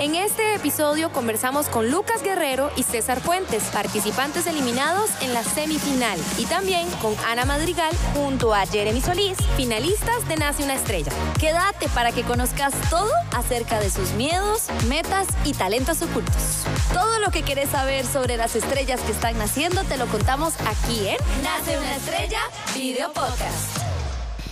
[0.00, 6.18] En este episodio conversamos con Lucas Guerrero y César Fuentes, participantes eliminados en la semifinal,
[6.36, 11.12] y también con Ana Madrigal junto a Jeremy Solís, finalistas de Nace una Estrella.
[11.38, 16.64] Quédate para que conozcas todo acerca de sus miedos, metas y talentos ocultos.
[16.92, 21.06] Todo lo que querés saber sobre las estrellas que están naciendo te lo contamos aquí
[21.06, 22.40] en Nace una Estrella
[22.74, 23.78] Video Podcast.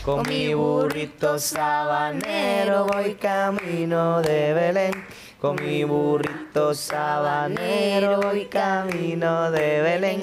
[0.04, 5.06] Con mi burrito sabanero voy camino de Belén.
[5.43, 10.20] Con mi burrito sabanero voy camino de Belén.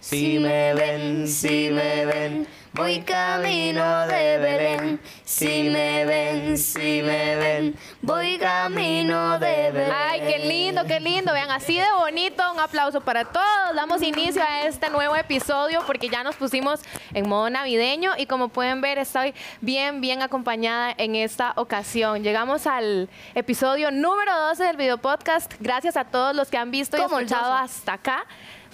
[0.00, 5.00] Si me ven, si me ven, voy camino de Belén.
[5.24, 9.92] Si me ven, si me ven, voy camino de Belén.
[9.92, 11.32] Ay, qué lindo, qué lindo.
[11.32, 12.42] Vean, así de bonito.
[12.52, 13.74] Un aplauso para todos.
[13.74, 16.80] Damos inicio a este nuevo episodio porque ya nos pusimos
[17.12, 22.22] en modo navideño y como pueden ver estoy bien, bien acompañada en esta ocasión.
[22.22, 25.52] Llegamos al episodio número 12 del video podcast.
[25.58, 27.64] Gracias a todos los que han visto y ¿Cómo el escuchado 12?
[27.64, 28.26] hasta acá.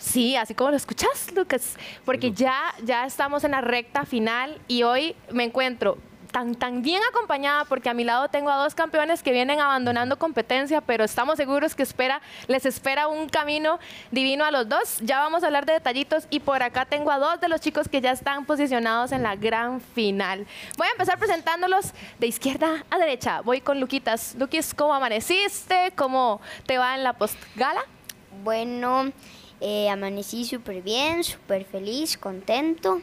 [0.05, 4.83] Sí, así como lo escuchas, Lucas, porque ya, ya estamos en la recta final y
[4.83, 5.97] hoy me encuentro
[6.31, 10.19] tan, tan bien acompañada porque a mi lado tengo a dos campeones que vienen abandonando
[10.19, 13.79] competencia, pero estamos seguros que espera, les espera un camino
[14.11, 14.99] divino a los dos.
[15.01, 17.89] Ya vamos a hablar de detallitos y por acá tengo a dos de los chicos
[17.89, 20.47] que ya están posicionados en la gran final.
[20.77, 23.41] Voy a empezar presentándolos de izquierda a derecha.
[23.41, 24.35] Voy con Luquitas.
[24.39, 25.93] Luquis, ¿cómo amaneciste?
[25.97, 27.85] ¿Cómo te va en la postgala?
[28.43, 29.13] Bueno,
[29.61, 33.01] eh, amanecí súper bien, súper feliz, contento.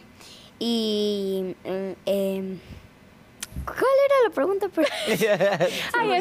[0.60, 1.56] Y.
[1.64, 2.60] mm, em,
[3.66, 4.68] ¿Cuál era la pregunta?
[5.08, 5.26] Ay, eso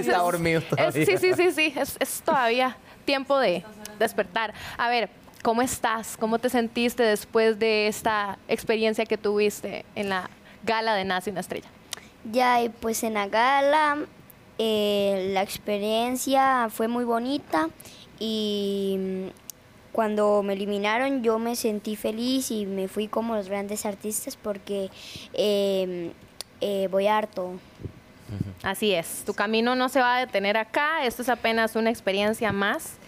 [0.00, 0.92] Está es- dormido es- todavía.
[1.06, 1.72] sí, sí, sí, sí.
[1.76, 3.64] Es, es todavía tiempo de
[3.98, 4.52] despertar.
[4.76, 5.08] A ver,
[5.42, 6.16] ¿cómo estás?
[6.18, 10.28] ¿Cómo te sentiste después de esta experiencia que tuviste en la
[10.64, 11.68] gala de Nace una Estrella?
[12.30, 13.96] ya, y pues en la gala,
[14.58, 17.68] eh, la experiencia fue muy bonita.
[18.18, 19.39] Y mm,
[19.92, 24.90] cuando me eliminaron, yo me sentí feliz y me fui como los grandes artistas porque
[25.32, 26.12] em,
[26.60, 27.58] eh, voy harto.
[28.62, 32.52] Así es, tu camino no se va a detener acá, esto es apenas una experiencia
[32.52, 32.98] más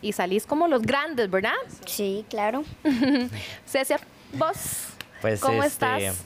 [0.00, 1.52] y salís como los grandes, ¿verdad?
[1.86, 2.64] Sí, claro.
[3.64, 4.00] César,
[4.32, 4.88] vos,
[5.20, 6.24] Pues, ¿cómo este, estás?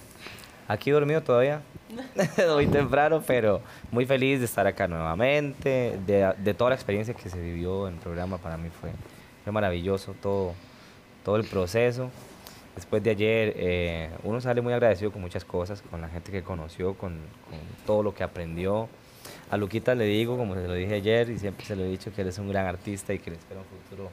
[0.69, 1.61] Aquí dormido todavía.
[2.55, 3.61] Muy temprano, pero
[3.93, 5.99] muy feliz de estar acá nuevamente.
[6.05, 8.91] De, de toda la experiencia que se vivió en el programa, para mí fue,
[9.47, 10.55] fue maravilloso todo,
[11.25, 12.11] todo el proceso.
[12.75, 16.43] Después de ayer, eh, uno sale muy agradecido con muchas cosas, con la gente que
[16.43, 18.89] conoció, con, con todo lo que aprendió.
[19.49, 22.13] A Luquita le digo, como se lo dije ayer, y siempre se lo he dicho,
[22.13, 24.11] que él es un gran artista y que le espera un futuro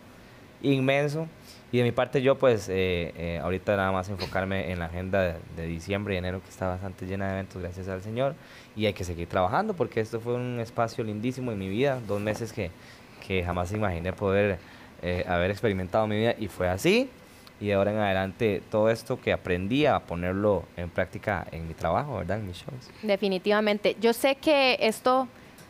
[0.61, 1.27] inmenso.
[1.71, 5.19] Y de mi parte yo pues eh, eh, ahorita nada más enfocarme en la agenda
[5.19, 8.35] de, de diciembre y enero que está bastante llena de eventos gracias al Señor
[8.75, 12.21] y hay que seguir trabajando porque esto fue un espacio lindísimo en mi vida, dos
[12.21, 12.69] meses que,
[13.25, 14.59] que jamás imaginé poder
[15.03, 17.09] eh, haber experimentado en mi vida y fue así
[17.59, 21.73] y de ahora en adelante todo esto que aprendí a ponerlo en práctica en mi
[21.73, 22.39] trabajo, ¿verdad?
[22.39, 22.89] En mis shows.
[23.01, 23.95] Definitivamente.
[24.01, 25.27] Yo sé que esto,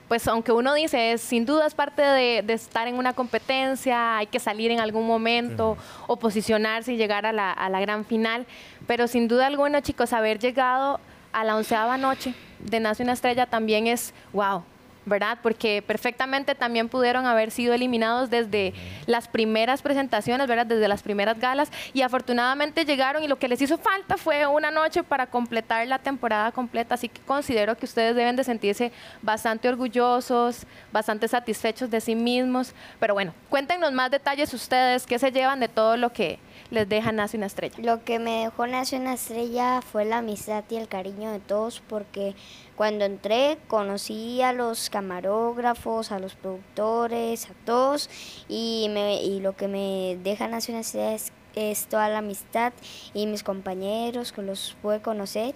[0.07, 4.17] pues aunque uno dice, es, sin duda es parte de, de estar en una competencia,
[4.17, 5.77] hay que salir en algún momento
[6.07, 8.47] o posicionarse y llegar a la, a la gran final,
[8.87, 10.99] pero sin duda alguna, chicos, haber llegado
[11.31, 14.63] a la onceava noche de Nace una Estrella también es wow.
[15.05, 15.37] ¿Verdad?
[15.43, 18.73] Porque perfectamente también pudieron haber sido eliminados desde
[19.05, 20.65] las primeras presentaciones, ¿verdad?
[20.65, 21.69] Desde las primeras galas.
[21.93, 25.99] Y afortunadamente llegaron y lo que les hizo falta fue una noche para completar la
[25.99, 26.95] temporada completa.
[26.95, 28.91] Así que considero que ustedes deben de sentirse
[29.21, 32.73] bastante orgullosos, bastante satisfechos de sí mismos.
[32.99, 37.11] Pero bueno, cuéntenos más detalles ustedes, qué se llevan de todo lo que les deja
[37.11, 37.75] Nace una Estrella.
[37.79, 41.81] Lo que me dejó Nace una estrella fue la amistad y el cariño de todos
[41.87, 42.35] porque
[42.75, 48.09] cuando entré conocí a los camarógrafos, a los productores, a todos
[48.47, 52.73] y, me, y lo que me deja Nace una estrella es, es toda la amistad
[53.13, 55.53] y mis compañeros que los pude conocer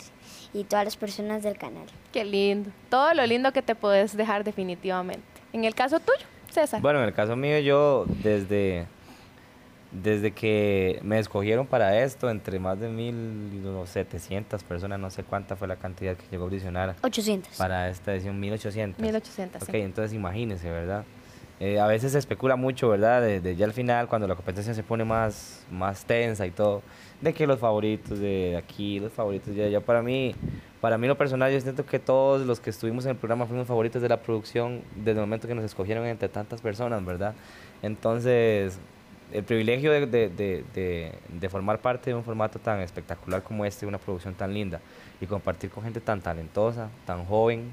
[0.53, 1.85] y todas las personas del canal.
[2.11, 2.71] Qué lindo.
[2.89, 5.23] Todo lo lindo que te puedes dejar definitivamente.
[5.53, 6.81] En el caso tuyo, César.
[6.81, 8.87] Bueno, en el caso mío yo desde,
[10.03, 15.67] desde que me escogieron para esto, entre más de 1.700 personas, no sé cuánta fue
[15.67, 17.57] la cantidad que llegó a audicionar 800.
[17.57, 18.99] para esta edición, 1.800.
[18.99, 19.63] 1800.
[19.63, 19.77] Ok, sí.
[19.77, 21.03] entonces imagínense, ¿verdad?
[21.59, 23.21] Eh, a veces se especula mucho, ¿verdad?
[23.21, 26.83] De, de ya al final, cuando la competencia se pone más, más tensa y todo,
[27.19, 29.81] de que los favoritos de aquí, los favoritos de allá.
[29.81, 30.35] Para mí,
[30.81, 33.65] para mí lo personal, yo siento que todos los que estuvimos en el programa fuimos
[33.65, 37.33] favoritos de la producción desde el momento que nos escogieron entre tantas personas, ¿verdad?
[37.81, 38.77] Entonces,
[39.33, 43.85] el privilegio de, de- de- de- formar parte de un formato tan espectacular como este,
[43.85, 44.79] una producción tan linda,
[45.21, 47.71] y compartir con gente tan talentosa, tan joven,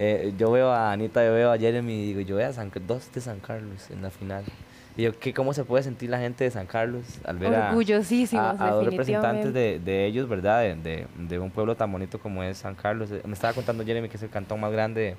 [0.00, 2.70] Eh, yo veo a Anita, yo veo a Jeremy y digo, yo veo a San,
[2.86, 4.44] dos de San Carlos en la final.
[4.96, 7.72] Y yo, ¿qué, ¿cómo se puede sentir la gente de San Carlos al ver a,
[8.38, 10.62] a, a dos representantes de, de ellos, ¿verdad?
[10.76, 13.10] De, de- un pueblo tan bonito como es San Carlos.
[13.10, 15.16] Eh, Me estaba contando Jeremy que es el cantón más grande,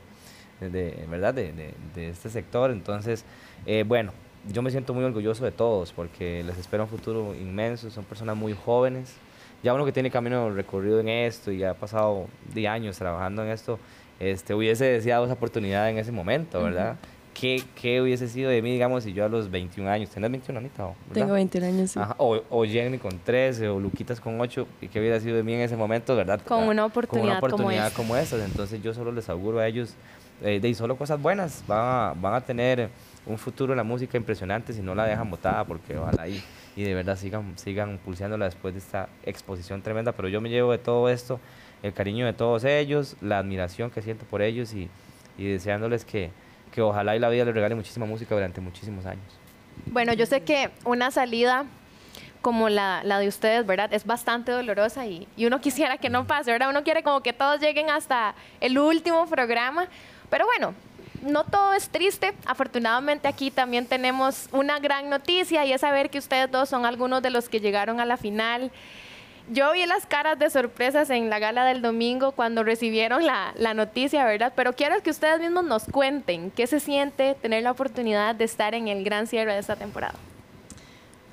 [0.61, 1.33] de, ¿verdad?
[1.33, 2.71] De, de- de este sector.
[2.71, 3.25] Entonces,
[3.65, 4.13] eh, bueno,
[4.47, 7.89] yo me siento muy orgulloso de todos porque les espero un futuro inmenso.
[7.91, 9.15] Son personas muy jóvenes.
[9.61, 13.49] Ya uno que tiene camino recorrido en esto y ha pasado de años trabajando en
[13.49, 13.77] esto,
[14.19, 16.95] este, hubiese deseado esa oportunidad en ese momento, ¿verdad?
[17.33, 20.59] ¿Qué, ¿Qué hubiese sido de mí, digamos, si yo a los 21 años, ¿tenés 21
[20.59, 20.83] Anita?
[20.83, 20.95] ¿verdad?
[21.13, 21.91] Tengo 21 años.
[21.91, 21.99] sí.
[21.99, 25.43] Ajá, O, o Jenny con 13 o Luquitas con 8, y qué hubiera sido de
[25.43, 26.41] mí en ese momento, ¿verdad?
[26.41, 28.41] Con una Con una oportunidad como oportunidad como esas.
[28.41, 29.93] Entonces yo solo les auguro a ellos
[30.41, 31.63] eh, de solo cosas buenas.
[31.67, 32.89] Van a, van a tener
[33.25, 36.43] un futuro en la música impresionante si no la dejan botada, porque ojalá y,
[36.75, 40.11] y de verdad sigan, sigan pulseándola después de esta exposición tremenda.
[40.11, 41.39] Pero yo me llevo de todo esto
[41.83, 44.89] el cariño de todos ellos, la admiración que siento por ellos y,
[45.37, 46.31] y deseándoles que,
[46.73, 49.23] que ojalá y la vida les regale muchísima música durante muchísimos años.
[49.85, 51.65] Bueno, yo sé que una salida
[52.41, 53.93] como la, la de ustedes, ¿verdad?
[53.93, 56.69] Es bastante dolorosa y, y uno quisiera que no pase, ¿verdad?
[56.69, 59.87] Uno quiere como que todos lleguen hasta el último programa.
[60.29, 60.73] Pero bueno,
[61.21, 62.33] no todo es triste.
[62.45, 67.21] Afortunadamente aquí también tenemos una gran noticia y es saber que ustedes dos son algunos
[67.21, 68.71] de los que llegaron a la final.
[69.51, 74.23] Yo vi las caras de sorpresas en la gala del domingo cuando recibieron la, noticia,
[74.23, 74.53] ¿verdad?
[74.55, 78.75] Pero quiero que ustedes mismos nos cuenten qué se siente tener la oportunidad de estar
[78.75, 80.13] en el gran cierre de esta temporada.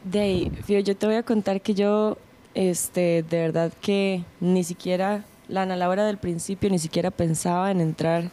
[0.02, 2.16] De Fío, yo te voy a contar que yo,
[2.54, 8.30] este, de verdad que ni siquiera, la Ana del principio ni siquiera pensaba en entrar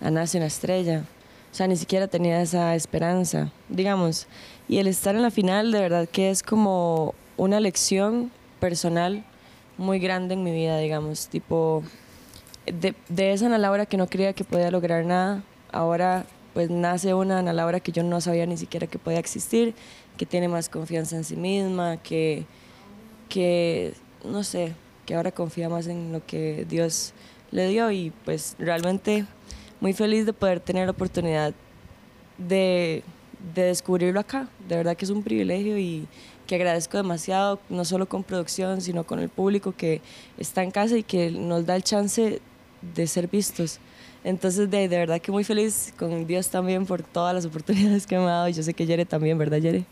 [0.00, 1.04] a Nace una Estrella.
[1.52, 4.26] O sea, ni siquiera tenía esa esperanza, digamos.
[4.68, 8.30] Y el estar en la final, de verdad que es como una lección
[8.60, 9.24] personal
[9.78, 11.28] muy grande en mi vida, digamos.
[11.28, 11.82] Tipo,
[12.66, 15.42] de, de esa Ana que no creía que podía lograr nada,
[15.72, 16.24] ahora
[16.54, 19.74] pues nace una Ana que yo no sabía ni siquiera que podía existir,
[20.16, 22.44] que tiene más confianza en sí misma, que,
[23.28, 23.94] que
[24.24, 24.74] no sé,
[25.06, 27.12] que ahora confía más en lo que Dios
[27.50, 29.26] le dio y pues realmente
[29.80, 31.54] muy feliz de poder tener la oportunidad
[32.38, 33.02] de,
[33.54, 34.48] de descubrirlo acá.
[34.68, 36.06] De verdad que es un privilegio y
[36.46, 40.00] que agradezco demasiado, no solo con producción, sino con el público que
[40.36, 42.40] está en casa y que nos da el chance
[42.94, 43.78] de ser vistos.
[44.24, 48.16] Entonces, de, de verdad que muy feliz con Dios también por todas las oportunidades que
[48.16, 49.84] me ha dado y yo sé que Yere también, ¿verdad, Yere?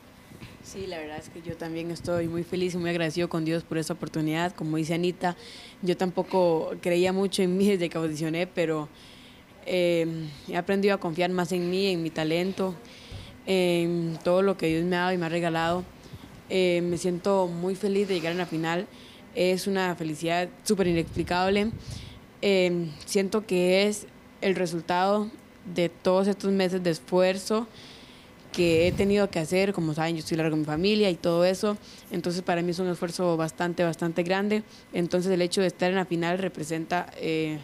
[0.62, 3.62] Sí, la verdad es que yo también estoy muy feliz y muy agradecido con Dios
[3.62, 4.54] por esta oportunidad.
[4.54, 5.34] Como dice Anita,
[5.80, 8.88] yo tampoco creía mucho en mí desde que audicioné, pero
[9.68, 10.06] eh,
[10.48, 12.74] he aprendido a confiar más en mí, en mi talento,
[13.46, 15.84] en todo lo que Dios me ha dado y me ha regalado.
[16.50, 18.86] Eh, me siento muy feliz de llegar a la final.
[19.34, 21.70] Es una felicidad súper inexplicable.
[22.40, 24.06] Eh, siento que es
[24.40, 25.30] el resultado
[25.74, 27.66] de todos estos meses de esfuerzo
[28.52, 31.44] que he tenido que hacer, como saben, yo estoy largo de mi familia y todo
[31.44, 31.76] eso,
[32.10, 34.62] entonces para mí es un esfuerzo bastante, bastante grande,
[34.94, 37.58] entonces el hecho de estar en la final representa eh,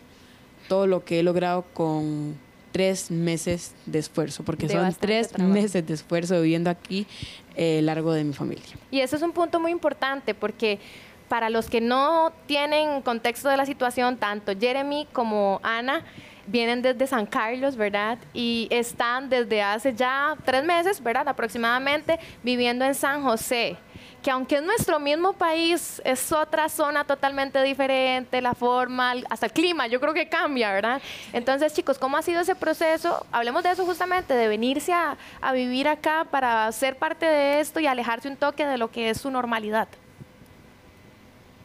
[0.68, 2.36] todo lo que he logrado con
[2.72, 5.52] tres meses de esfuerzo, porque De son tres trabajo.
[5.54, 7.06] meses de esfuerzo viviendo aquí
[7.54, 8.64] eh, largo de mi familia.
[8.90, 10.80] Y ese es un punto muy importante porque
[11.28, 16.02] para los que no tienen contexto de la situación, tanto Jeremy como Ana
[16.46, 18.18] vienen desde San Carlos, ¿verdad?
[18.34, 21.28] Y están desde hace ya tres meses, ¿verdad?
[21.28, 23.76] Aproximadamente viviendo en San José
[24.24, 29.52] que aunque es nuestro mismo país, es otra zona totalmente diferente, la forma, hasta el
[29.52, 31.02] clima, yo creo que cambia, ¿verdad?
[31.34, 33.26] Entonces, chicos, ¿cómo ha sido ese proceso?
[33.32, 37.80] Hablemos de eso justamente, de venirse a, a vivir acá para ser parte de esto
[37.80, 39.88] y alejarse un toque de lo que es su normalidad.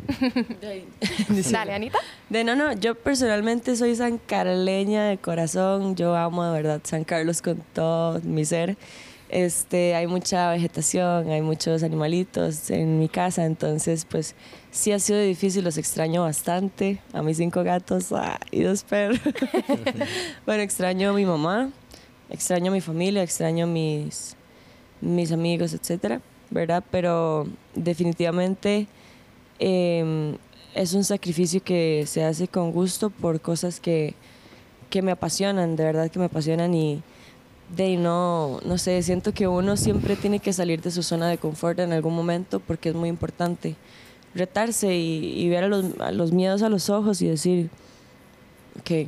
[1.51, 1.99] Dale, Anita.
[2.29, 7.41] De no, no, yo personalmente soy sancarleña de corazón, yo amo de verdad San Carlos
[7.41, 8.75] con todo mi ser.
[9.29, 14.33] Este, hay mucha vegetación, hay muchos animalitos en mi casa, entonces pues
[14.71, 18.07] sí ha sido difícil, los extraño bastante, a mis cinco gatos
[18.49, 19.19] y dos perros.
[20.47, 21.69] bueno, extraño a mi mamá,
[22.31, 24.35] extraño a mi familia, extraño a mis,
[24.99, 26.83] mis amigos, etcétera, ¿verdad?
[26.89, 28.87] Pero definitivamente
[29.59, 30.35] eh,
[30.73, 34.15] es un sacrificio que se hace con gusto por cosas que,
[34.89, 37.03] que me apasionan, de verdad que me apasionan y
[37.75, 41.37] de no, no sé, siento que uno siempre tiene que salir de su zona de
[41.37, 43.75] confort en algún momento porque es muy importante
[44.33, 47.69] retarse y, y ver a los, a los miedos a los ojos y decir
[48.83, 49.07] que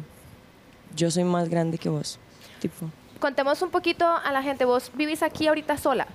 [0.95, 2.19] yo soy más grande que vos.
[2.59, 2.87] Tipo,
[3.19, 6.07] Contemos un poquito a la gente, vos vivís aquí ahorita sola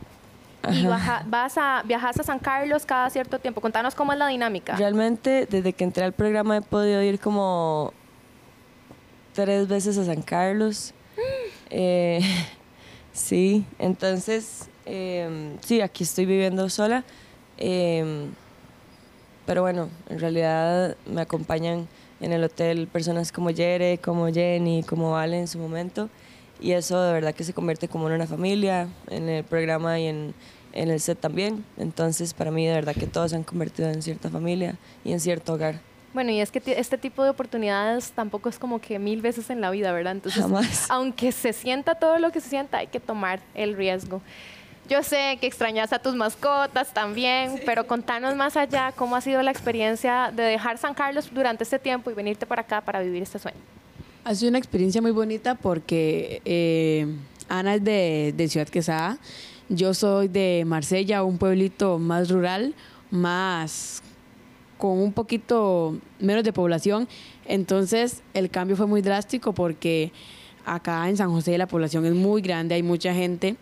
[0.72, 3.60] y baja- vas a, viajas a San Carlos cada cierto tiempo.
[3.60, 4.74] Contanos cómo es la dinámica.
[4.76, 7.92] Realmente, desde que entré al programa he podido ir como
[9.34, 10.92] tres veces a San Carlos.
[11.70, 12.20] Eh,
[13.12, 17.04] sí, entonces, em, sí, aquí estoy viviendo sola.
[17.58, 18.30] Em,
[19.46, 21.88] pero bueno, en realidad me acompañan
[22.20, 26.08] en el hotel personas como Jere, como Jenny, como Vale en su momento.
[26.61, 30.06] Y eso de verdad que se convierte como en una familia, en el programa y
[30.06, 30.35] en,
[30.73, 31.64] en el set también.
[31.76, 35.20] Entonces, para mí de verdad que todos se han convertido en cierta familia y en
[35.20, 35.80] cierto hogar.
[36.16, 39.61] Bueno, y es que este tipo de oportunidades tampoco es como que mil veces en
[39.61, 40.12] la vida, ¿verdad?
[40.12, 40.87] Entonces, Jamás.
[40.88, 44.23] aunque se sienta todo lo que se sienta, hay que tomar el riesgo.
[44.88, 49.42] Yo sé que extrañas a tus mascotas también, pero contanos más allá cómo ha sido
[49.42, 53.23] la experiencia de dejar San Carlos durante este tiempo y venirte para acá para vivir
[53.23, 53.58] este sueño.
[54.25, 57.14] Ha sido una experiencia muy bonita porque eh,
[57.50, 59.18] Ana es de, de Ciudad Quesada,
[59.68, 62.73] yo soy de Marsella, un pueblito más rural,
[63.11, 64.02] más
[64.78, 67.09] con un poquito menos de población.
[67.47, 70.12] Entonces el cambio fue muy drástico porque
[70.64, 73.56] acá en San José la población es muy grande, hay mucha gente.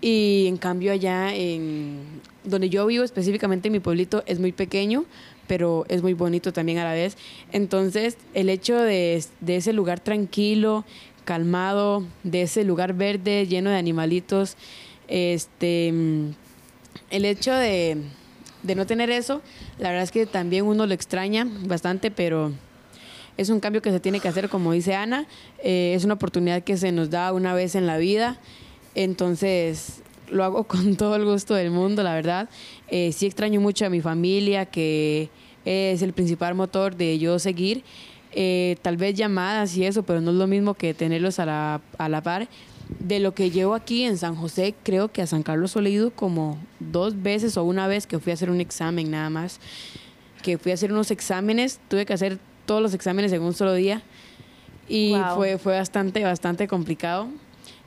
[0.00, 5.04] Y en cambio allá en donde yo vivo, específicamente en mi pueblito, es muy pequeño,
[5.48, 7.16] pero es muy bonito también a la vez.
[7.52, 10.84] Entonces el hecho de, de ese lugar tranquilo,
[11.24, 14.56] calmado, de ese lugar verde, lleno de animalitos,
[15.08, 17.98] este, el hecho de,
[18.62, 19.42] de no tener eso,
[19.78, 22.52] la verdad es que también uno lo extraña bastante, pero
[23.36, 25.26] es un cambio que se tiene que hacer, como dice Ana,
[25.62, 28.38] eh, es una oportunidad que se nos da una vez en la vida,
[28.94, 32.48] entonces lo hago con todo el gusto del mundo, la verdad.
[32.88, 35.30] Eh, sí extraño mucho a mi familia, que
[35.64, 37.84] es el principal motor de yo seguir.
[38.32, 41.80] Eh, tal vez llamadas y eso, pero no es lo mismo que tenerlos a la,
[41.96, 42.48] a la par.
[43.00, 46.10] De lo que llevo aquí en San José, creo que a San Carlos he ido
[46.10, 49.60] como dos veces o una vez que fui a hacer un examen nada más.
[50.42, 53.74] Que fui a hacer unos exámenes, tuve que hacer todos los exámenes en un solo
[53.74, 54.02] día
[54.88, 55.36] y Wow.
[55.36, 57.28] fue, fue bastante, bastante complicado.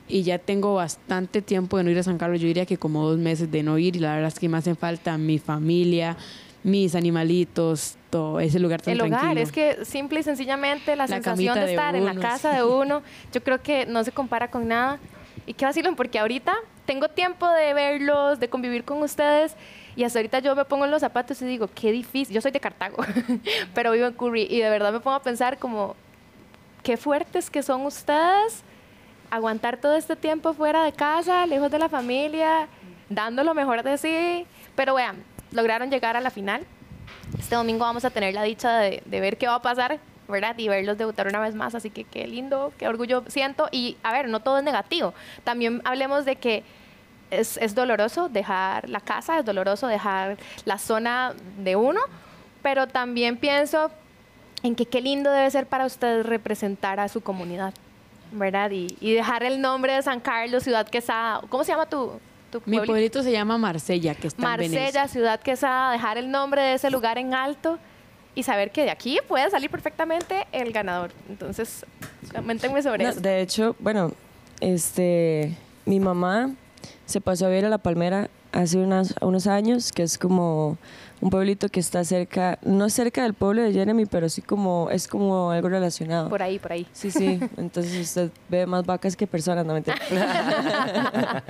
[0.08, 3.08] Y ya tengo bastante tiempo de no ir a San Carlos, yo diría que como
[3.08, 6.16] dos meses de no ir y la verdad es que me hacen falta mi familia,
[6.64, 9.40] mis animalitos, todo ese lugar tan el hogar, tranquilo.
[9.40, 12.62] es que simple y sencillamente la, La sensación de de estar en la casa de
[12.62, 13.02] uno,
[13.32, 14.98] yo creo que no se compara con nada.
[15.46, 16.54] Y qué vacilón, porque ahorita
[16.84, 19.56] tengo tiempo de verlos, de convivir con ustedes.
[19.96, 22.34] Y hasta ahorita yo me pongo en los zapatos y digo, qué difícil.
[22.34, 22.98] Yo soy de Cartago,
[23.74, 24.46] pero vivo en Curry.
[24.50, 25.96] Y de verdad me pongo a pensar como,
[26.82, 28.62] qué fuertes que son ustedes.
[29.30, 32.68] Aguantar todo este tiempo fuera de casa, lejos de la familia,
[33.08, 34.46] dando lo mejor de sí.
[34.76, 36.66] Pero vean, lograron llegar a la final.
[37.38, 40.56] Este domingo vamos a tener la dicha de, ver qué va a pasar, ¿verdad?
[40.58, 41.74] Y verlos debutar una vez más.
[41.74, 43.68] Así que qué lindo, qué orgullo siento.
[43.70, 45.14] Y a ver, no todo es negativo.
[45.44, 46.64] También hablemos de que
[47.30, 52.00] es, es doloroso dejar la casa, es doloroso dejar la zona de uno,
[52.62, 53.90] pero también pienso
[54.62, 57.74] en que qué lindo debe ser para ustedes representar a su comunidad,
[58.32, 58.70] ¿verdad?
[58.70, 61.40] Y, y dejar el nombre de San Carlos, Ciudad Quesada.
[61.48, 62.20] ¿Cómo se llama tu,
[62.60, 63.22] tu Mi pueblito?
[63.22, 65.08] se llama Marsella, que está en Marsella, Venecia.
[65.08, 67.78] Ciudad Quesada, dejar el nombre de ese lugar en alto
[68.34, 71.10] y saber que de aquí puede salir perfectamente el ganador.
[71.28, 71.84] Entonces,
[72.34, 73.20] coméntenme sobre No, eso.
[73.20, 74.12] de hecho, bueno,
[74.60, 76.50] este, mi mamá
[77.06, 80.78] se pasó a vivir a La Palmera hace unas- unos años, que es como
[81.22, 85.06] un pueblito que está cerca, no cerca del pueblo de Jeremy, pero sí como, es
[85.06, 86.28] como algo relacionado.
[86.28, 86.84] Por ahí, por ahí.
[86.92, 89.96] Sí, sí, entonces usted ve más vacas que personas, no mentira.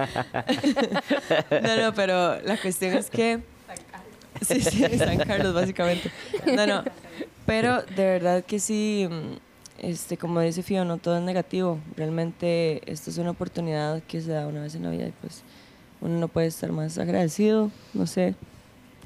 [1.63, 3.41] no, no, pero la cuestión es que...
[4.43, 6.11] Sí, sí, San Carlos, básicamente.
[6.55, 6.85] No, no,
[7.47, 9.37] pero de verdad que sí, mm,
[9.79, 11.79] este, como dice Fío, no todo es negativo.
[11.97, 15.45] Realmente esto es una oportunidad que se da una vez en la vida y pues
[16.03, 17.71] uno no puede estar más agradecido.
[17.95, 18.35] No sé,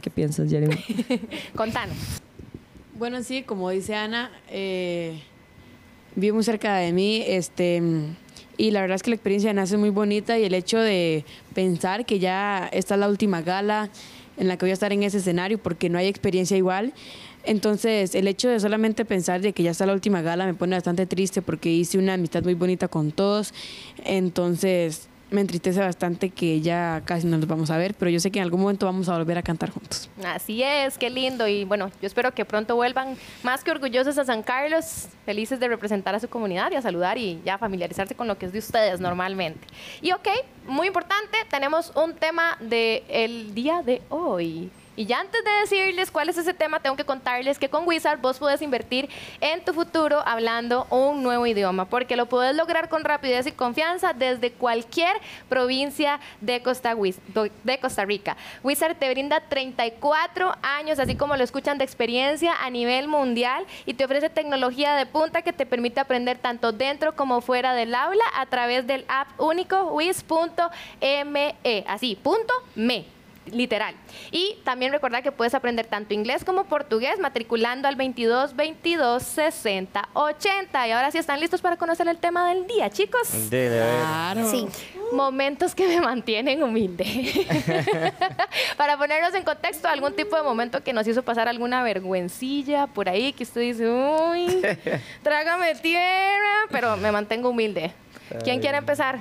[0.07, 0.77] ¿qué piensas, Jeremy?
[1.57, 1.97] Contanos.
[2.97, 5.21] Bueno, sí, como dice Ana, eh,
[6.15, 7.83] vive muy cerca de mí, este,
[8.57, 10.79] y la verdad es que la experiencia de Nace es muy bonita y el hecho
[10.79, 11.25] de
[11.57, 13.91] pensar que ya esta es la última gala
[14.37, 16.93] en la que voy a estar en ese escenario porque no hay experiencia igual.
[17.43, 20.77] Entonces, el hecho de solamente pensar de que ya está la última gala me pone
[20.77, 23.53] bastante triste porque hice una amistad muy bonita con todos.
[24.05, 28.31] Entonces, me entristece bastante que ya casi no nos vamos a ver, pero yo sé
[28.31, 30.09] que en algún momento vamos a volver a cantar juntos.
[30.25, 31.49] Así es, qué lindo.
[31.49, 35.69] Y bueno, yo espero que pronto vuelvan más que orgullosos a San Carlos, felices de
[35.69, 38.61] representar a su comunidad y a saludar y ya familiarizarse con lo que es de
[38.61, 39.67] ustedes normalmente.
[40.01, 40.29] Y ok,
[40.67, 44.71] muy importante, tenemos un tema del el día de hoy.
[44.97, 48.19] Y ya antes de decirles cuál es ese tema, tengo que contarles que con Wizard
[48.21, 49.11] vos podés invertir
[49.43, 54.15] en tu futuro hablando un nuevo idioma, porque lo podés lograr con rapidez y confianza
[54.15, 55.15] desde cualquier
[55.51, 56.97] provincia de Costa,
[57.65, 58.39] de Costa Rica.
[58.63, 63.95] Wizard te brinda 34 años, así como lo escuchan, de experiencia a nivel mundial y
[63.95, 68.25] te ofrece tecnología de punta que te permite aprender tanto dentro como fuera del aula
[68.35, 71.55] a través del app único wiz.me,
[71.87, 73.16] así, punto me
[73.53, 73.95] literal.
[74.31, 80.09] Y también recordar que puedes aprender tanto inglés como portugués matriculando al 22 22 60
[80.13, 80.89] 80.
[80.89, 83.29] Y ahora sí están listos para conocer el tema del día, chicos.
[83.49, 84.51] Claro.
[84.51, 84.67] Sí.
[85.13, 87.05] Momentos que me mantienen humilde.
[88.77, 93.09] Para ponernos en contexto, algún tipo de momento que nos hizo pasar alguna vergüencilla por
[93.09, 94.63] ahí, que usted dice, uy,
[95.23, 97.93] trágame tierra, pero me mantengo humilde.
[98.43, 99.21] ¿Quién quiere empezar?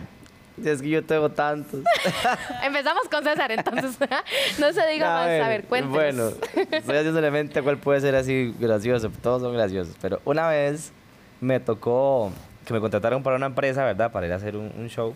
[0.64, 1.82] Es que yo tengo tantos.
[2.64, 3.98] Empezamos con César, entonces.
[4.60, 5.28] no se diga más.
[5.28, 5.94] A ver, cuéntenos.
[5.94, 6.32] Bueno,
[6.72, 9.12] estoy haciendo en mente cuál puede ser así gracioso.
[9.22, 9.96] Todos son graciosos.
[10.02, 10.92] Pero una vez
[11.42, 12.32] me tocó
[12.66, 14.12] que me contrataron para una empresa, ¿verdad?
[14.12, 15.14] Para ir a hacer un, un show.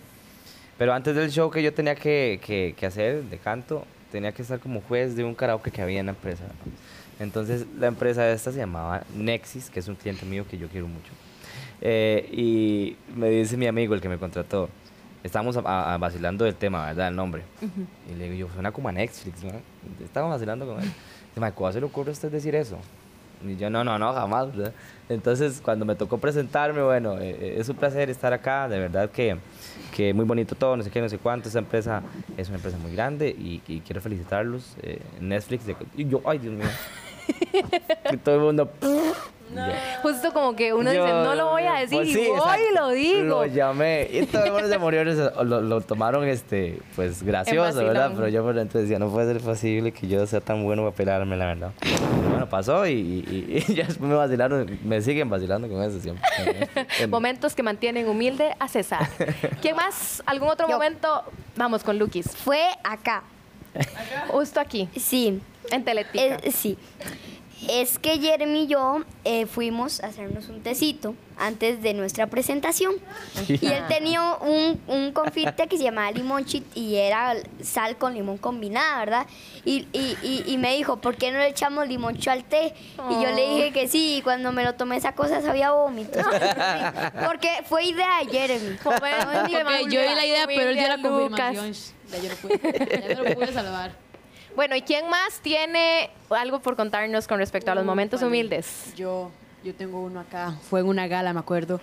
[0.78, 4.42] Pero antes del show que yo tenía que, que- que hacer de canto, tenía que
[4.42, 6.44] estar como juez de un karaoke que había en la empresa.
[7.20, 10.88] Entonces, la empresa esta se llamaba Nexis, que es un cliente mío que yo quiero
[10.88, 11.12] mucho.
[11.82, 14.70] Eh, y me dice mi amigo, el que me contrató,
[15.24, 17.08] estábamos a- a- a vacilando del tema, ¿verdad?
[17.10, 17.44] El nombre.
[18.12, 19.52] Y le digo, yo, suena como a Netflix, ¿no?
[20.04, 20.86] Estábamos vacilando con él.
[21.30, 22.78] Dice, "Mae, ¿cómo se le ocurre a usted decir eso?
[23.46, 24.74] Y yo, no, no, no, jamás, ¿verdad?
[25.08, 29.10] Entonces, cuando me tocó presentarme, bueno, eh, eh, es un placer estar acá, de verdad
[29.10, 29.38] que,
[29.96, 31.48] que muy bonito todo, no sé qué, no sé cuánto.
[31.48, 32.02] Esta empresa
[32.36, 34.76] es una empresa muy grande y, y quiero felicitarlos.
[34.84, 36.68] eh, Netflix, de- y yo, ay, Dios mío.
[38.12, 38.70] y todo el mundo...
[39.56, 40.00] Ya.
[40.04, 42.76] Justo como que uno Yo- dice, no lo voy a decir, pues y voy y
[42.76, 43.24] lo digo.
[43.24, 44.08] Lo llamé.
[44.12, 45.04] Y todo el mundo se murió.
[45.04, 47.80] Lo, lo tomaron, este, pues, gracioso.
[47.84, 48.12] ¿verdad?
[48.16, 50.96] Pero yo por dentro decía, no puede ser posible que yo sea tan bueno para
[50.96, 51.72] pelarme, la verdad.
[51.80, 56.00] Pero bueno, pasó y, y, y ya después me vacilaron, me siguen vacilando con eso
[56.00, 56.24] siempre.
[57.00, 59.08] En- Momentos que mantienen humilde a César.
[59.62, 60.22] ¿Quién más?
[60.26, 60.74] ¿Algún otro Yo.
[60.74, 61.24] momento?
[61.56, 62.36] Vamos con Lukis.
[62.36, 63.24] Fue acá.
[64.30, 65.42] Justo aquí, Sí.
[65.72, 66.38] en Teletica.
[66.44, 66.78] Es- sí.
[67.68, 72.96] Es que Jeremy y yo eh, fuimos a hacernos un tecito antes de nuestra presentación.
[73.48, 78.14] Y él tenía un, un confite que se llamaba limón chit y era sal con
[78.14, 79.28] limón combinada, ¿verdad?
[79.66, 82.74] Y, y, y, y me dijo, ¿por qué no le echamos limoncho al té?
[83.10, 86.26] Y yo le dije que sí, y cuando me lo tomé esa cosa sabía vómitos.
[87.26, 88.78] Porque fue idea de Jeremy.
[89.90, 91.74] Yo di la idea, pero él dio la confirmación.
[92.12, 92.60] Ya yo no pude,
[93.08, 94.09] ya no lo pude salvar.
[94.60, 98.94] Bueno, ¿y quién más tiene algo por contarnos con respecto a los momentos humildes?
[98.94, 99.32] Yo,
[99.64, 100.54] yo tengo uno acá.
[100.70, 101.80] Fue en una gala, me acuerdo.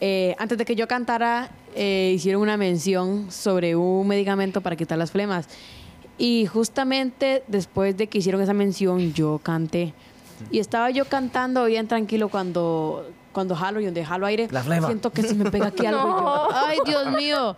[0.00, 4.98] Eh, antes de que yo cantara, eh, hicieron una mención sobre un medicamento para quitar
[4.98, 5.48] las flemas.
[6.16, 9.92] Y justamente después de que hicieron esa mención, yo canté.
[10.52, 14.46] Y estaba yo cantando bien tranquilo cuando, cuando jalo y donde jalo aire.
[14.52, 14.86] La flema.
[14.86, 16.06] Siento que se me pega aquí algo.
[16.06, 17.56] y yo, Ay, Dios mío.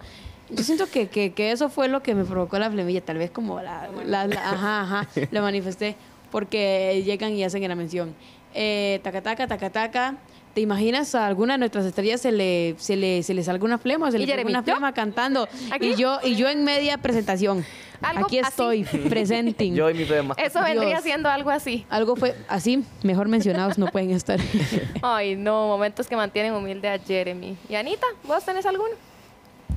[0.50, 3.00] Yo siento que, que, que eso fue lo que me provocó la flemilla.
[3.00, 3.88] Tal vez como la...
[4.06, 5.08] la- la- ajá, ajá.
[5.30, 5.96] Lo manifesté.
[6.30, 8.14] Porque llegan y hacen la mención.
[8.54, 10.14] Eh, taca, taca, taca, taca.
[10.54, 13.78] ¿Te imaginas a alguna de nuestras estrellas se le, se le, se le salga una
[13.78, 14.50] flema o se ¿Y le Jeremy?
[14.50, 15.46] una flema cantando?
[15.70, 15.88] ¿Aquí?
[15.90, 17.64] Y yo, y yo en media presentación.
[18.00, 18.48] Algo Aquí así.
[18.48, 19.74] estoy, presenting.
[19.74, 20.34] Yo y mi problema.
[20.38, 21.02] Eso vendría Dios.
[21.02, 21.84] siendo algo así.
[21.90, 24.40] Algo fue así, mejor mencionados no pueden estar.
[25.02, 27.56] Ay, no, momentos que mantienen humilde a Jeremy.
[27.68, 28.90] ¿Y Anita, vos tenés alguno?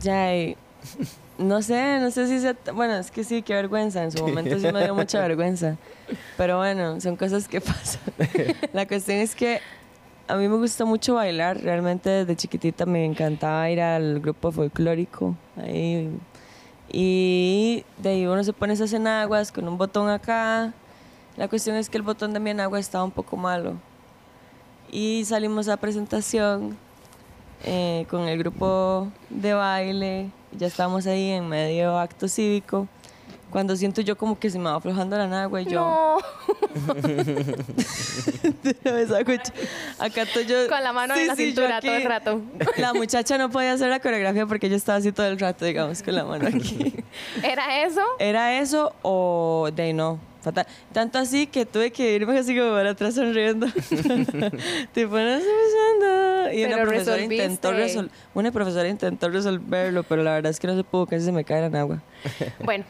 [0.02, 0.58] Ya, y
[1.38, 2.56] no sé, no sé si se...
[2.72, 4.04] Bueno, es que sí, qué vergüenza.
[4.04, 5.78] En su momento sí me dio mucha vergüenza.
[6.38, 8.02] Pero bueno, son cosas que pasan.
[8.74, 9.60] La cuestión es que
[10.28, 11.60] a mí me gusta mucho bailar.
[11.62, 15.36] Realmente desde chiquitita me encantaba ir al grupo folclórico.
[15.58, 16.10] Ahí.
[16.92, 20.74] Y de ahí uno se pone esas enaguas con un botón acá.
[21.38, 23.76] La cuestión es que el botón de mi enagua estaba un poco malo.
[24.92, 26.78] Y salimos a presentación
[27.64, 30.30] eh, con el grupo de baile.
[30.52, 32.90] Ya estábamos ahí en medio acto cívico.
[33.52, 35.82] Cuando siento yo como que se me va aflojando la nagua y yo...
[35.82, 36.18] No,
[40.00, 40.70] Acá estoy yo...
[40.70, 42.42] con la mano Sí, en la sí, cintura todo el rato.
[42.78, 46.02] La muchacha no podía hacer la coreografía porque yo estaba así todo el rato, digamos,
[46.02, 46.96] con la mano aquí.
[47.44, 48.02] ¿Era eso?
[48.20, 50.31] ¿Era eso o de no?
[50.42, 50.66] Fatal.
[50.92, 53.68] Tanto así que tuve que irme así como para atrás sonriendo.
[54.94, 56.54] tipo, no estoy pensando.
[56.54, 60.68] Y una Pero profesora, intentó resol- una profesora intentó resolverlo, pero la verdad es que
[60.68, 62.02] no se pudo, casi se me cae en agua.
[62.64, 62.86] Bueno,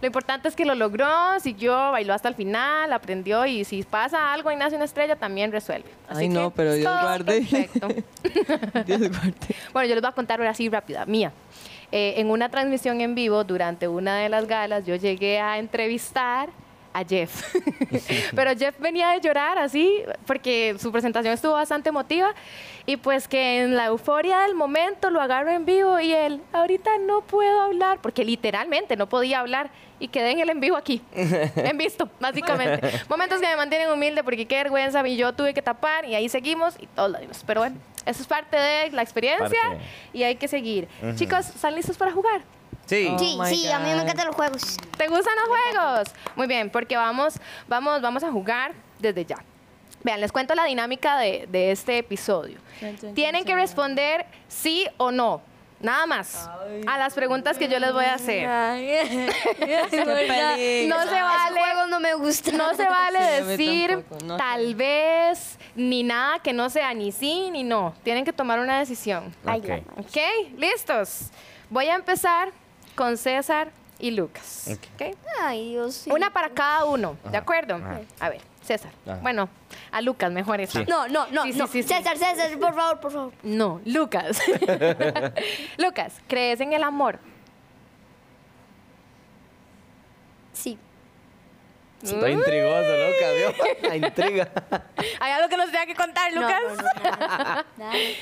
[0.00, 1.06] lo importante es que lo logró,
[1.40, 5.52] siguió, bailó hasta el final, aprendió y si pasa algo y nace una estrella, también
[5.52, 5.88] resuelve.
[6.08, 7.42] Así Ay, no, pero Dios guarde.
[7.42, 7.88] Perfecto.
[8.86, 9.34] Dios guarde.
[9.72, 11.32] Bueno, yo les voy a contar ahora así rápida, mía.
[11.92, 16.48] Eh, en una transmisión en vivo durante una de las galas, yo llegué a entrevistar
[16.94, 17.54] a Jeff.
[18.34, 22.32] Pero Jeff venía de llorar así, porque su presentación estuvo bastante emotiva.
[22.86, 26.90] Y pues que en la euforia del momento lo agarro en vivo y él, ahorita
[27.06, 29.70] no puedo hablar, porque literalmente no podía hablar.
[29.98, 32.90] Y quedé en el en vivo aquí, en visto, básicamente.
[33.08, 36.28] Momentos que me mantienen humilde porque qué vergüenza, y yo tuve que tapar y ahí
[36.28, 37.42] seguimos y todo lo demás.
[37.46, 39.84] Pero bueno, eso es parte de la experiencia Parte.
[40.12, 40.88] y hay que seguir.
[41.14, 42.42] Chicos, ¿están listos para jugar?
[42.86, 43.14] Sí.
[43.18, 44.76] Sí, my sí, a mí me encantan los juegos.
[44.96, 46.08] ¿Te gustan los juegos?
[46.36, 47.34] Muy bien, porque vamos,
[47.68, 49.36] vamos, vamos a jugar desde ya.
[50.02, 52.58] Vean, les cuento la dinámica de, de este episodio.
[53.14, 55.40] Tienen que responder sí o no.
[55.80, 56.48] Nada más.
[56.86, 58.46] A las preguntas que yo les voy a hacer.
[60.88, 61.60] No se vale.
[61.88, 62.52] no me gusta.
[62.52, 64.04] No se vale Sí, decir
[64.38, 67.94] tal vez, ni nada que no sea ni sí ni no.
[68.02, 69.34] Tienen que tomar una decisión.
[69.46, 70.18] ¿Ok?
[70.56, 71.28] ¿Listos?
[71.70, 72.50] Voy a empezar
[72.94, 74.68] con César y Lucas.
[74.72, 74.78] Ok.
[75.10, 75.16] ¿Ok?
[75.40, 75.94] Ay, Dios.
[75.94, 76.10] sí.
[76.10, 77.76] Una para cada uno, ¿de Ajá, acuerdo?
[77.76, 78.00] ajá.
[78.20, 78.90] A ver, César.
[79.06, 79.18] Ajá.
[79.22, 79.48] Bueno,
[79.92, 80.80] a Lucas mejor esta.
[80.80, 80.86] Sí.
[80.88, 81.66] No, no, no, Sí, sí, no.
[81.66, 81.88] sí, sí.
[81.88, 83.32] César, César, por favor, por favor.
[83.42, 84.40] No, Lucas.
[85.78, 87.18] Lucas, ¿crees en el amor?
[90.52, 90.78] Sí.
[92.02, 93.88] Estoy intrigoso, loca, ¿vio?
[93.88, 94.48] La intriga.
[95.20, 96.60] ¿Hay algo que nos tenga que contar, No, Lucas?
[96.68, 97.64] no, no, no.
[97.78, 98.16] Dale.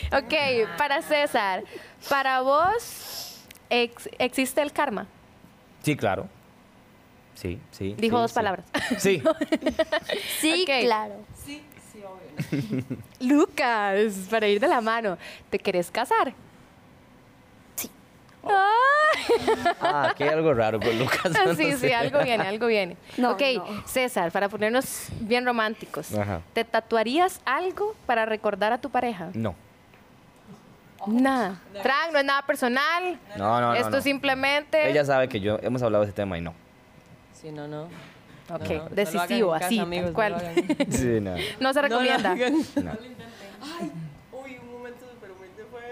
[0.67, 1.65] Ok, para César,
[2.09, 3.32] para vos,
[3.73, 5.07] ex- ¿existe el karma?
[5.83, 6.29] Sí, claro.
[7.35, 7.95] Sí, sí.
[7.99, 8.35] Dijo sí, dos sí.
[8.35, 8.67] palabras.
[8.99, 9.23] Sí.
[10.41, 11.15] Sí, claro.
[13.21, 15.17] Lucas, para ir de la mano,
[15.51, 16.33] ¿te querés casar?
[17.77, 17.91] Sí.
[18.45, 18.69] Ah,
[19.81, 21.31] Ah, aquí hay algo raro con Lucas.
[21.47, 21.95] no sí, sí, sé.
[21.95, 22.97] algo viene, algo viene.
[23.17, 23.87] No, ok, no.
[23.87, 26.41] César, para ponernos bien románticos, Ajá.
[26.53, 29.31] ¿te tatuarías algo para recordar a tu pareja?
[29.35, 29.55] No.
[31.07, 31.61] Nada.
[31.83, 33.19] Frank, no es nada personal.
[33.37, 33.75] No, no, no.
[33.75, 34.01] Esto no.
[34.03, 34.89] simplemente.
[34.89, 36.55] Ella sabe que yo hemos hablado de ese tema y no.
[37.41, 37.85] Sí, no, no.
[38.51, 40.33] Ok, No, no, no decisivo, casa, así, amigos, tal cual.
[40.33, 40.39] no.
[40.91, 41.35] Sí, no.
[41.61, 42.31] No se No lo recomienda.
[42.33, 42.55] hagan.
[42.77, 42.93] no.
[44.33, 45.83] Uy, un momento súper humilde fue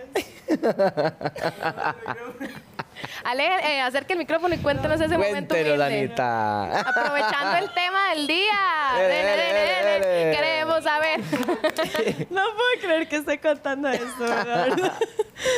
[3.25, 5.55] Ale, eh, acerque el micrófono y cuéntanos ese momento.
[5.55, 5.99] Cuéntenos, humilde.
[6.01, 6.81] Anita.
[6.81, 8.59] Aprovechando el tema del día.
[8.97, 10.37] Dele, Dele, dele.
[10.37, 11.21] Queremos saber.
[12.31, 14.93] No puedo creer que esté contando esto, ¿verdad?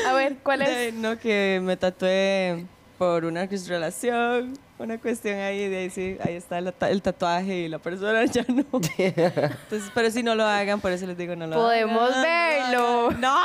[0.09, 0.95] A ver, ¿cuál De- es?
[0.95, 2.65] No, que me tatué
[2.99, 7.55] por una relación, una cuestión ahí, de ahí sí, ahí está el, ta- el tatuaje
[7.55, 8.65] y la persona ya no.
[8.99, 12.23] Entonces, pero si no lo hagan, por eso les digo no lo Podemos hagan.
[12.23, 13.11] verlo.
[13.13, 13.37] No.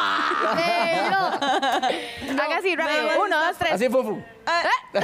[2.39, 3.21] Haga así rápido.
[3.23, 3.73] Uno, dos, tres.
[3.73, 4.21] Así, fufu.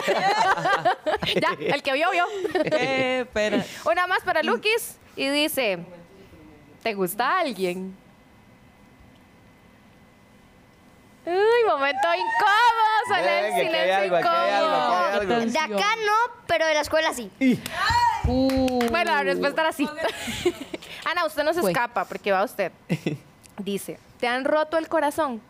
[1.42, 2.26] Ya, el que vio, vio.
[2.66, 3.64] Eh, espera.
[3.90, 4.98] Una más para Lukis.
[5.16, 5.80] Y dice:
[6.82, 7.96] ¿Te gusta alguien?
[11.26, 12.94] Uy, momento incómodo.
[13.08, 15.46] Sale el silencio incómodo.
[15.46, 17.30] De acá no, pero de la escuela sí.
[18.26, 19.88] Bueno, la respuesta era sí.
[21.12, 22.72] Ana, usted no se escapa porque va usted.
[23.58, 25.42] Dice: ¿Te han roto el corazón?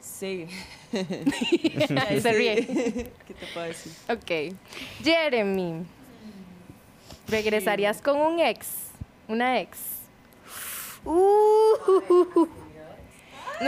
[0.00, 0.46] Sí.
[0.90, 2.66] Se ríe.
[3.26, 3.92] ¿Qué te puedo decir?
[4.08, 4.56] Ok.
[5.04, 5.86] Jeremy,
[7.28, 8.66] ¿regresarías con un ex?
[9.28, 9.78] Una ex.
[11.04, 12.46] Uh,
[13.64, 13.66] Uy,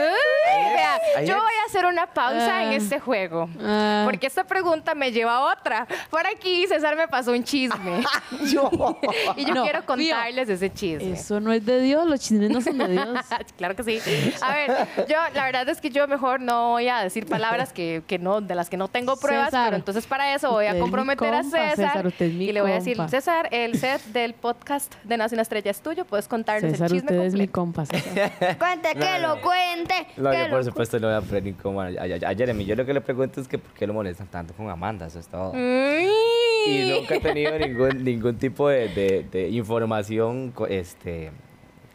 [0.74, 2.74] vea, ahí yo voy a hacer una pausa en Ah.
[2.76, 3.48] este juego.
[3.60, 4.02] Ah.
[4.04, 5.86] Porque esta pregunta me lleva a otra.
[6.10, 8.02] Por aquí César me pasó un chisme.
[8.40, 8.70] y yo
[9.54, 11.12] No, quiero contarles ese chisme.
[11.12, 13.08] Eso no es de Dios, los chismes no son de Dios.
[13.56, 14.00] claro que sí.
[14.40, 18.02] A ver, yo la verdad es que yo mejor no voy a decir palabras que,
[18.06, 20.68] que no, de las que no tengo pruebas, César, pero entonces para eso voy a
[20.68, 22.74] usted es mi comprometer a compa, César, César, usted es mi y le voy a
[22.74, 23.10] decir, compa.
[23.10, 26.92] César, el set del podcast de Nace una estrella es tuyo, puedes contarnos César, el
[26.92, 27.46] chisme usted es mi.
[27.46, 28.58] César.
[28.58, 29.81] cuente, que lo cuente.
[30.16, 32.64] No, que yo por supuesto le voy a pedir como a, a- a Jeremy.
[32.64, 35.18] Yo lo que le pregunto es que por qué lo molestan tanto con Amanda, eso
[35.18, 35.52] es todo.
[35.54, 36.08] Mm.
[36.66, 41.32] Y nunca he tenido ningún, ningún tipo de, de- de información este,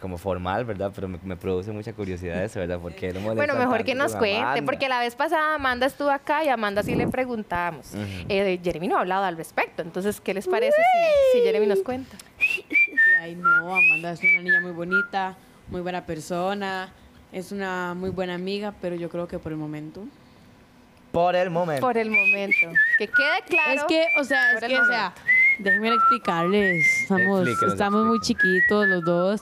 [0.01, 0.91] como formal, ¿verdad?
[0.93, 2.77] Pero me, me produce mucha curiosidad eso, ¿verdad?
[2.79, 4.61] ¿Por qué lo molestan Bueno, mejor que nos cuente, Amanda?
[4.65, 7.93] porque la vez pasada Amanda estuvo acá y a Amanda sí le preguntamos.
[7.93, 8.25] Ujú.
[8.29, 10.75] Eh, Jeremy no ha hablado al respecto, entonces, ¿qué les parece
[11.31, 12.17] si, si Jeremy nos cuenta?
[13.21, 15.37] Ay, no, Amanda es una niña muy bonita,
[15.69, 16.93] muy buena persona,
[17.37, 20.05] es una muy buena amiga, pero yo creo que por el momento.
[21.11, 21.81] Por el momento.
[21.81, 22.57] Por el momento.
[22.97, 23.81] Que quede claro.
[23.81, 25.13] Es que, o sea, es o sea,
[25.59, 26.85] déjenme explicarles.
[27.03, 29.41] Estamos, Explíquenos, estamos muy chiquitos los dos.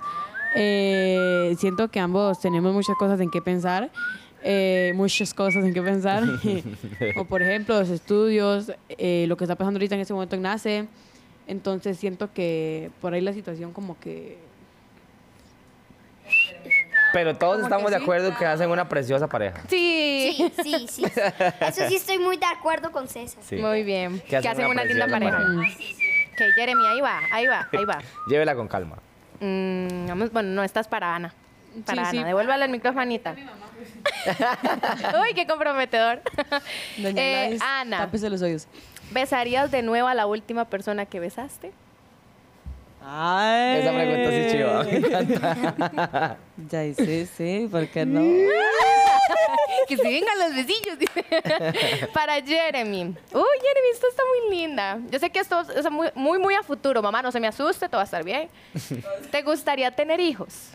[0.57, 3.89] Eh, siento que ambos tenemos muchas cosas en qué pensar.
[4.43, 6.23] eh, muchas cosas en qué pensar.
[7.17, 10.41] o por ejemplo, los estudios, eh, lo que está pasando ahorita en este momento en
[10.41, 10.87] NACE.
[11.47, 14.37] Entonces siento que por ahí la situación como que...
[17.15, 19.61] Pero todos estamos de acuerdo que hacen una preciosa pareja.
[19.69, 20.35] Sí.
[20.35, 21.03] Sí, sí, sí.
[21.61, 23.41] Eso sí estoy muy de acuerdo con César.
[23.41, 23.55] Sí.
[23.55, 24.19] Muy bien.
[24.19, 25.37] Que Que hacen una una linda preciosa pareja.
[25.37, 25.95] pareja.
[26.33, 27.99] Ok, Jeremy, ahí va, ahí va, ahí va.
[28.27, 28.97] Llévela con calma.
[29.39, 31.33] Mm, vamos, bueno, no, estás para Ana.
[31.85, 32.23] Para Sí, Ana, sí.
[32.25, 33.33] devuélvale el micrófono, Anita.
[35.23, 36.21] Uy, qué comprometedor.
[36.97, 38.67] Doña Eh, Ana, tápese los oídos.
[39.11, 41.71] ¿besarías de nuevo a la última persona que besaste?
[43.07, 43.79] Ay.
[43.81, 44.83] Esa pregunta sí chiva.
[44.83, 46.37] Me encanta.
[46.69, 48.21] Ya, sí, sí, ¿por qué no?
[49.87, 50.97] que se vengan los besillos.
[50.97, 51.23] dice.
[52.13, 53.03] Para Jeremy.
[53.03, 53.13] Uy,
[53.61, 54.97] Jeremy, esto está muy linda.
[55.11, 57.01] Yo sé que esto es muy, muy, muy a futuro.
[57.03, 58.49] Mamá, no se me asuste, todo va a estar bien.
[59.31, 60.71] ¿Te gustaría tener hijos?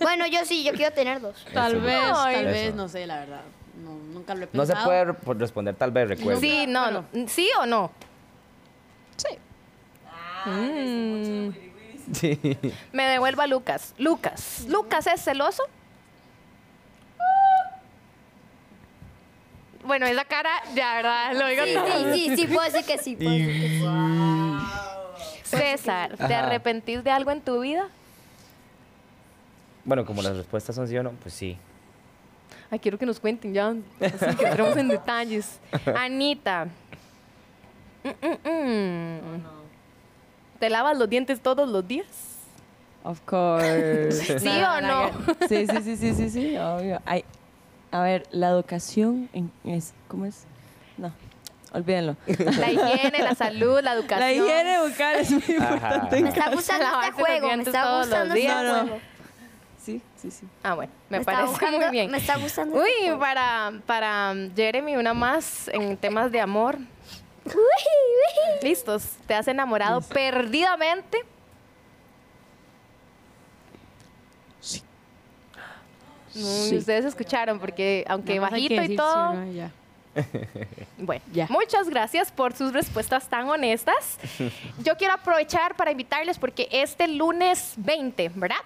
[0.00, 1.44] Bueno, yo sí, yo quiero tener dos.
[1.52, 1.84] Tal Eso.
[1.84, 2.34] vez, Ay.
[2.36, 2.52] tal Eso.
[2.54, 3.42] vez, no sé, la verdad.
[3.84, 5.14] No, nunca lo he No se pensado.
[5.14, 6.40] puede responder tal vez, recuerdo.
[6.40, 7.04] Sí, no, no.
[7.26, 7.90] ¿Sí o no?
[9.16, 9.36] Sí.
[10.46, 11.50] Mm.
[12.12, 12.58] Sí.
[12.92, 13.94] Me devuelvo a Lucas.
[13.98, 14.64] Lucas.
[14.68, 15.62] ¿Lucas es celoso?
[19.84, 21.32] Bueno, esa cara, ya, ¿verdad?
[21.34, 22.12] Lo digo Sí, todo.
[22.14, 23.16] sí, sí, sí, puedo decir que sí.
[23.16, 23.84] puedo decir que sí.
[25.44, 26.46] César, ¿te Ajá.
[26.46, 27.88] arrepentís de algo en tu vida?
[29.84, 31.58] Bueno, como las respuestas son sí o no, pues sí.
[32.70, 33.68] Ay, quiero que nos cuenten ya,
[34.00, 35.58] así que entremos en detalles.
[35.96, 36.68] Anita.
[38.04, 39.61] Mm, mm, mm.
[40.62, 42.06] ¿Te lavas los dientes todos los días?
[43.02, 44.38] Of course.
[44.38, 45.10] ¿Sí o no?
[45.48, 47.02] Sí, sí, sí, sí, sí, sí, obvio.
[47.04, 47.24] Ay,
[47.90, 50.44] a ver, la educación en- es, ¿cómo es?
[50.96, 51.12] No,
[51.72, 52.14] olvídenlo.
[52.28, 54.20] La higiene, la salud, la educación.
[54.20, 56.22] La higiene bucal es muy importante.
[56.22, 58.48] Me está gustando este juego, me está gustando este.
[58.48, 58.80] No, no.
[58.82, 59.00] juego.
[59.84, 60.46] Sí, sí, sí.
[60.62, 62.08] Ah, bueno, me, parece buscando- muy bien.
[62.08, 63.18] me está gustando este Uy, juego.
[63.18, 66.78] para, para Jeremy, una más en temas de amor.
[68.62, 69.02] ¿Listos?
[69.26, 71.24] ¿Te has enamorado perdidamente?
[74.60, 74.82] Sí.
[76.76, 79.81] Ustedes escucharon, porque aunque Nada bajito y decir sí todo, no.
[80.98, 81.46] Bueno, Ya.
[81.48, 84.18] muchas gracias por sus respuestas tan honestas.
[84.84, 88.56] Yo quiero aprovechar para invitarles porque este lunes 20, ¿verdad?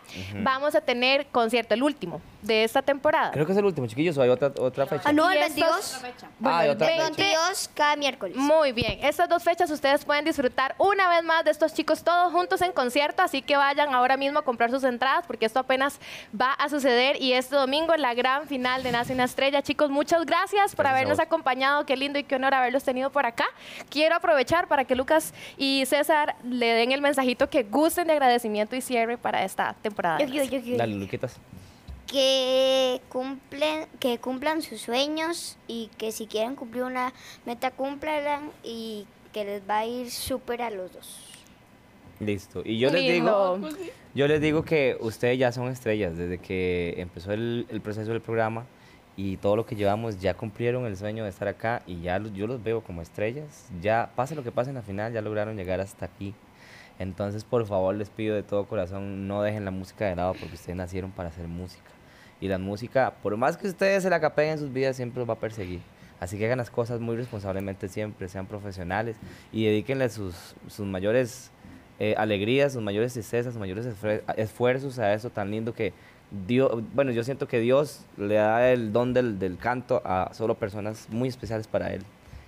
[0.43, 3.33] Vamos a tener concierto, el último de esta temporada.
[3.33, 5.03] Creo que es el último, chiquillos, o hay otra, otra fecha.
[5.07, 6.31] Ah, no, el Y estos- 22.
[6.45, 7.05] Ah, hay otra El fecha.
[7.17, 8.37] 22 cada miércoles.
[8.37, 12.33] Muy bien, estas dos fechas ustedes pueden disfrutar una vez más de estos chicos todos
[12.33, 15.99] juntos en concierto, así que vayan ahora mismo a comprar sus entradas porque esto apenas
[16.39, 19.63] va a suceder y este domingo la gran final de Nace una Estrella.
[19.63, 21.25] Chicos, muchas gracias por Gracias habernos vos.
[21.37, 23.45] Acompañado, qué lindo y qué honor haberlos tenido por acá.
[23.91, 28.75] Quiero aprovechar para que Lucas y César le den el mensajito que gusten de agradecimiento
[28.75, 30.19] y cierre para esta temporada.
[30.21, 30.79] Yo quiero, yo quiero.
[30.79, 31.37] Dale, Luquitas.
[32.07, 37.13] que cumplen que cumplan sus sueños y que si quieren cumplir una
[37.45, 41.23] meta cumplan y que les va a ir súper a los dos.
[42.19, 42.63] Listo.
[42.65, 43.59] Y yo les Lindo.
[43.59, 43.69] digo,
[44.15, 48.23] yo les digo que ustedes ya son estrellas desde que empezó el, el proceso del
[48.23, 48.65] programa
[49.17, 52.33] y todo lo que llevamos ya cumplieron el sueño de estar acá y ya los-
[52.35, 53.69] yo los veo como estrellas.
[53.81, 56.35] Ya pase lo que pase en la final, ya lograron llegar hasta aquí.
[56.99, 60.55] Entonces, por favor, les pido de todo corazón, no dejen la música de lado porque
[60.55, 61.83] ustedes nacieron para hacer música.
[62.41, 65.29] Y la música, por más que ustedes se la capeen en sus vidas, siempre los
[65.29, 65.81] va a perseguir.
[66.21, 69.17] Así que hagan las cosas muy responsablemente siempre, sean profesionales
[69.53, 71.51] y dedíquenle sus, sus mayores
[71.99, 73.87] eh, alegrías, sus mayores tristezas, sus mayores
[74.37, 75.93] esfuerzos a eso tan lindo que
[76.31, 80.55] Dios, bueno, yo siento que Dios le da el don del, del canto a solo
[80.55, 82.03] personas muy especiales para Él,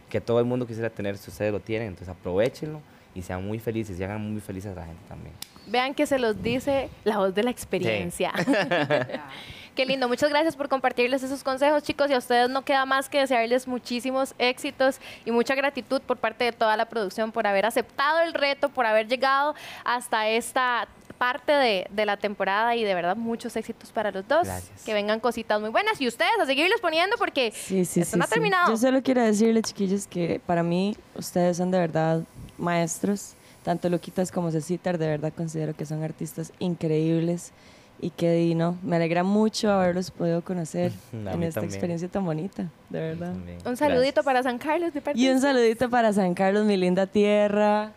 [0.09, 2.81] que todo el mundo quisiera tener si ustedes lo tienen, entonces aprovechenlo
[3.15, 5.35] y sean muy felices y hagan muy felices a la gente también.
[5.67, 8.33] Vean que se los dice la voz de la experiencia.
[9.79, 13.09] Qué lindo, muchas gracias por compartirles esos consejos, chicos, y a ustedes no queda más
[13.09, 17.65] que desearles muchísimos éxitos y mucha gratitud por parte de toda la producción por haber
[17.65, 20.89] aceptado el reto, por haber llegado hasta esta
[21.19, 24.45] parte de, de la temporada y de verdad muchos éxitos para los dos.
[24.47, 24.85] Gracias.
[24.85, 28.19] Que vengan cositas muy buenas y ustedes a seguirles poniendo porque Sí, sí, esto sí,
[28.19, 28.35] no ha sí.
[28.35, 28.69] terminado.
[28.71, 32.23] Yo solo quiero decirle, chiquillos, que para mí ustedes son de verdad
[32.57, 33.35] maestros.
[33.65, 37.53] Tanto Luquitas como Cecitar, de verdad considero que son artistas increíbles
[38.01, 41.65] y que no, me alegra mucho haberlos podido conocer A en esta también.
[41.65, 43.35] experiencia tan bonita, de verdad.
[43.67, 44.25] Un saludito Gracias.
[44.25, 47.93] para San Carlos de parte Y un saludito para San Carlos, mi linda tierra.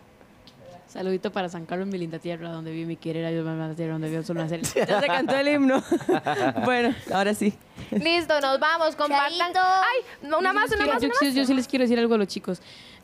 [0.92, 4.10] Saludito para San Carlos, mi linda tierra, donde vi mi querer, me la tierra, donde
[4.10, 4.60] vio solo nacer.
[4.86, 5.82] Ya se cantó el himno.
[6.66, 7.54] bueno, ahora sí.
[7.90, 9.52] Listo, nos vamos, compartan.
[9.54, 11.34] Ay, una Yo más, una más, yo, una sí- más.
[11.34, 12.60] yo sí les quiero decir algo a los chicos.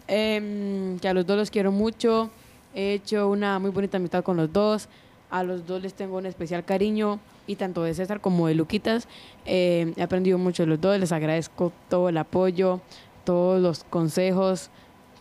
[0.07, 2.29] Em, que a los dos los quiero mucho.
[2.75, 4.91] He hecho una muy bonita amistad con los dos.
[5.31, 7.21] A los dos les tengo un especial cariño.
[7.47, 9.09] Y tanto de César como de Luquitas.
[9.47, 10.99] eh, he aprendido mucho de los dos.
[11.01, 12.83] Les agradezco todo el apoyo,
[13.25, 14.69] todos los consejos,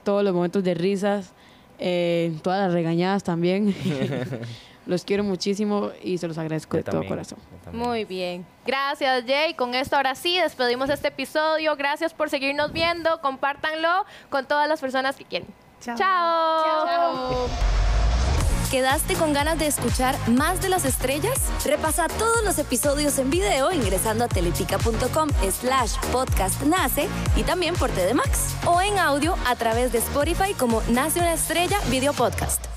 [0.03, 1.31] todos los momentos de risas,
[1.79, 3.75] eh, todas las regañadas también.
[4.87, 7.39] los quiero muchísimo y se los agradezco Yo de todo corazón.
[7.71, 8.45] Muy bien.
[8.65, 9.53] Gracias, Jay.
[9.53, 11.75] Con esto ahora sí despedimos este episodio.
[11.75, 13.21] Gracias por seguirnos viendo.
[13.21, 15.49] Compártanlo con todas las personas que quieren.
[15.81, 17.47] Chao.
[18.71, 21.39] ¿Quedaste con ganas de escuchar más de las estrellas?
[21.65, 27.89] Repasa todos los episodios en video ingresando a teletica.com slash podcast nace y también por
[27.91, 28.65] TDMax.
[28.65, 32.76] O en audio a través de Spotify como Nace una estrella video podcast.